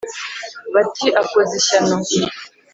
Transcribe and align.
bati: 0.73 1.07
akoze 1.21 1.53
ishyano!” 1.61 1.97